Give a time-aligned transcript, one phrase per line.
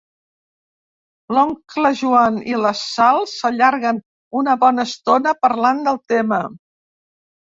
[1.37, 4.01] L'oncle Joan i la Sal s'allarguen
[4.41, 6.41] una bona estona parlant del tema.